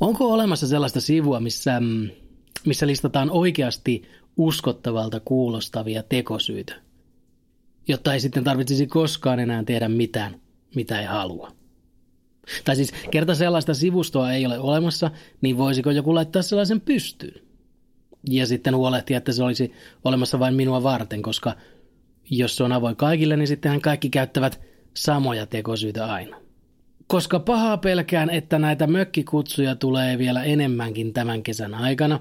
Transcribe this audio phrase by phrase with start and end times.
[0.00, 2.10] Onko olemassa sellaista sivua, missä, mm,
[2.66, 4.02] missä listataan oikeasti
[4.36, 6.74] uskottavalta kuulostavia tekosyitä,
[7.88, 10.40] jotta ei sitten tarvitsisi koskaan enää tehdä mitään,
[10.74, 11.52] mitä ei halua?
[12.64, 17.42] Tai siis kerta sellaista sivustoa ei ole olemassa, niin voisiko joku laittaa sellaisen pystyyn?
[18.30, 19.72] Ja sitten huolehtia, että se olisi
[20.04, 21.54] olemassa vain minua varten, koska
[22.30, 24.60] jos se on avoin kaikille, niin sittenhän kaikki käyttävät
[24.96, 26.47] samoja tekosyitä aina.
[27.08, 32.20] Koska pahaa pelkään, että näitä mökkikutsuja tulee vielä enemmänkin tämän kesän aikana,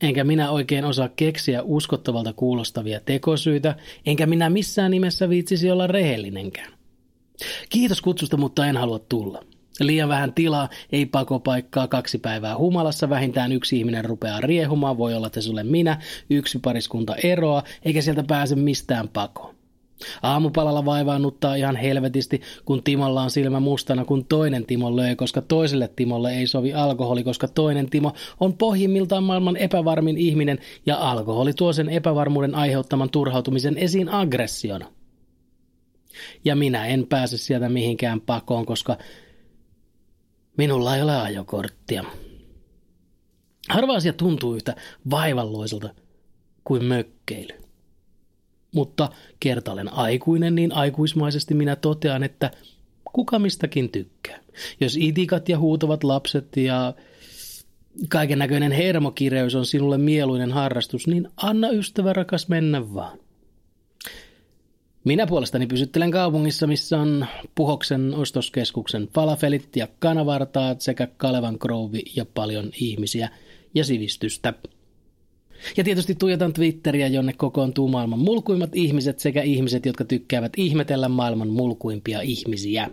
[0.00, 6.72] enkä minä oikein osaa keksiä uskottavalta kuulostavia tekosyitä, enkä minä missään nimessä viitsisi olla rehellinenkään.
[7.68, 9.44] Kiitos kutsusta, mutta en halua tulla.
[9.80, 15.26] Liian vähän tilaa, ei pakopaikkaa, kaksi päivää humalassa, vähintään yksi ihminen rupeaa riehumaan, voi olla,
[15.26, 16.00] että sulle minä,
[16.30, 19.55] yksi pariskunta eroa, eikä sieltä pääse mistään pakoon.
[20.22, 25.90] Aamupalalla vaivaannuttaa ihan helvetisti, kun Timolla on silmä mustana, kun toinen Timo löi, koska toiselle
[25.96, 31.72] Timolle ei sovi alkoholi, koska toinen Timo on pohjimmiltaan maailman epävarmin ihminen ja alkoholi tuo
[31.72, 34.86] sen epävarmuuden aiheuttaman turhautumisen esiin aggressiona.
[36.44, 38.98] Ja minä en pääse sieltä mihinkään pakoon, koska
[40.56, 42.04] minulla ei ole ajokorttia.
[43.68, 44.76] Harva asia tuntuu yhtä
[45.10, 45.88] vaivalloiselta
[46.64, 47.65] kuin mökkeily.
[48.76, 49.08] Mutta
[49.40, 52.50] kerta olen aikuinen, niin aikuismaisesti minä totean, että
[53.12, 54.38] kuka mistäkin tykkää.
[54.80, 56.94] Jos itikat ja huutavat lapset ja
[58.08, 63.18] kaiken näköinen hermokireys on sinulle mieluinen harrastus, niin anna ystävä rakas mennä vaan.
[65.04, 72.24] Minä puolestani pysyttelen kaupungissa, missä on Puhoksen ostoskeskuksen falafelit ja kanavartaat sekä Kalevan Grove ja
[72.24, 73.28] paljon ihmisiä
[73.74, 74.54] ja sivistystä.
[75.76, 81.48] Ja tietysti tuijotan Twitteriä, jonne kokoontuu maailman mulkuimmat ihmiset sekä ihmiset, jotka tykkäävät ihmetellä maailman
[81.48, 82.90] mulkuimpia ihmisiä.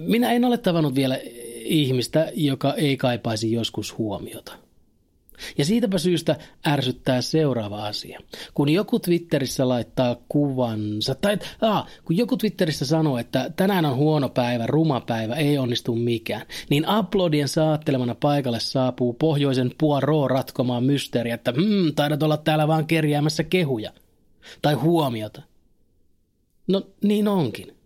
[0.00, 1.18] Minä en ole tavannut vielä
[1.64, 4.52] ihmistä, joka ei kaipaisi joskus huomiota–
[5.58, 8.20] ja siitäpä syystä ärsyttää seuraava asia.
[8.54, 14.28] Kun joku Twitterissä laittaa kuvansa, tai aa, kun joku Twitterissä sanoo, että tänään on huono
[14.28, 21.34] päivä, ruma päivä, ei onnistu mikään, niin uploadien saattelemana paikalle saapuu pohjoisen puoro ratkomaan mysteeriä,
[21.34, 23.92] että hmm, taidat olla täällä vaan kerjäämässä kehuja.
[24.62, 25.42] Tai huomiota.
[26.68, 27.77] No niin onkin.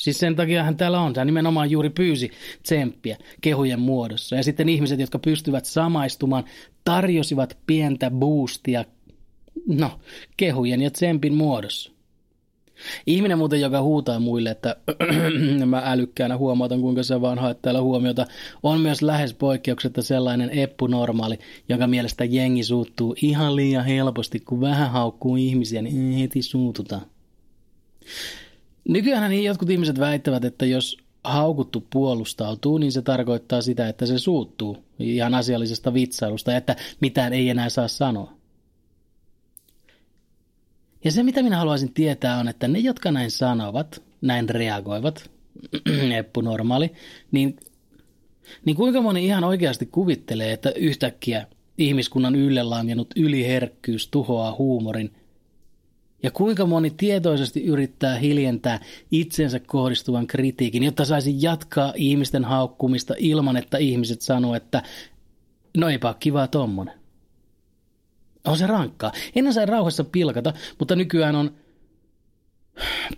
[0.00, 1.12] Siis sen takia hän täällä on.
[1.16, 2.30] Hän nimenomaan juuri pyysi
[2.62, 4.36] tsemppiä kehujen muodossa.
[4.36, 6.44] Ja sitten ihmiset, jotka pystyvät samaistumaan,
[6.84, 8.84] tarjosivat pientä boostia,
[9.66, 10.00] no,
[10.36, 11.92] kehujen ja tsempin muodossa.
[13.06, 14.76] Ihminen muuten, joka huutaa muille, että
[15.66, 18.26] mä älykkäänä huomautan, kuinka sä vaan haet täällä huomiota,
[18.62, 21.38] on myös lähes poikkeuksetta sellainen eppunormaali,
[21.68, 27.02] joka mielestä jengi suuttuu ihan liian helposti, kun vähän haukkuu ihmisiä, niin heti suututaan.
[28.88, 34.18] Nykyään niin jotkut ihmiset väittävät, että jos haukuttu puolustautuu, niin se tarkoittaa sitä, että se
[34.18, 38.32] suuttuu ihan asiallisesta vitsailusta, että mitään ei enää saa sanoa.
[41.04, 45.30] Ja se, mitä minä haluaisin tietää, on, että ne, jotka näin sanovat, näin reagoivat,
[46.18, 46.92] eppu normaali,
[47.32, 47.56] niin,
[48.64, 51.46] niin kuinka moni ihan oikeasti kuvittelee, että yhtäkkiä
[51.78, 55.12] ihmiskunnan ylle langennut yliherkkyys tuhoaa huumorin
[56.22, 63.56] ja kuinka moni tietoisesti yrittää hiljentää itsensä kohdistuvan kritiikin, jotta saisi jatkaa ihmisten haukkumista ilman,
[63.56, 64.82] että ihmiset sanoo, että
[65.76, 67.00] no eipä kivaa tommonen.
[68.44, 69.12] On se rankkaa.
[69.36, 71.54] Ennen sai rauhassa pilkata, mutta nykyään on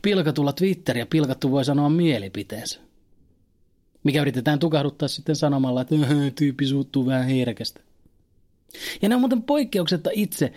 [0.02, 2.80] pilkatulla Twitter ja pilkattu voi sanoa mielipiteensä.
[4.04, 5.94] Mikä yritetään tukahduttaa sitten sanomalla, että
[6.34, 7.80] tyyppi suuttuu vähän herkästä.
[9.02, 10.52] Ja ne on muuten poikkeuksetta itse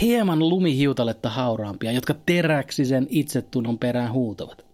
[0.00, 4.64] hieman lumihiutaletta hauraampia, jotka teräksisen itsetunnon perään huutavat.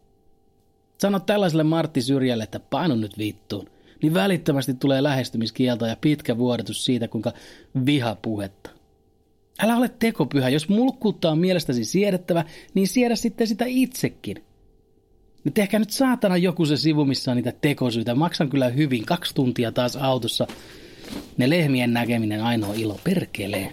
[0.99, 3.69] Sano tällaiselle Martti Syrjälle, että painu nyt vittuun,
[4.03, 7.33] niin välittömästi tulee lähestymiskielto ja pitkä vuodatus siitä, kuinka
[7.87, 8.71] viha puhetta.
[9.63, 12.45] Älä ole tekopyhä, jos mulkkuutta on mielestäsi siedettävä,
[12.75, 14.45] niin siedä sitten sitä itsekin.
[15.45, 18.15] Ja tehkää nyt saatana joku se sivu, missä on niitä tekosyitä.
[18.15, 20.47] Maksan kyllä hyvin, kaksi tuntia taas autossa.
[21.37, 23.73] Ne lehmien näkeminen ainoa ilo, perkelee.